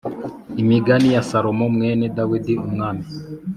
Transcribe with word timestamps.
Imigani 0.61 1.07
ya 1.15 1.25
Salomo 1.29 1.65
mwene 1.75 2.05
Dawidi 2.17 2.53
umwami 2.67 3.05